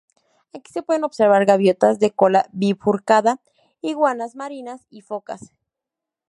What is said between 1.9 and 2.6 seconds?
de cola